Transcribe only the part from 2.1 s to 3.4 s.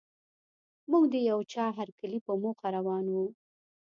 په موخه روان وو.